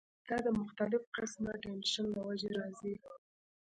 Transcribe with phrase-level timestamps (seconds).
[0.27, 2.93] دا د مختلف قسمه ټېنشن له وجې راځی